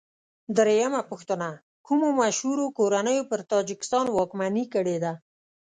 [0.57, 1.49] درېمه پوښتنه:
[1.87, 5.13] کومو مشهورو کورنیو پر تاجکستان واکمني کړې ده؟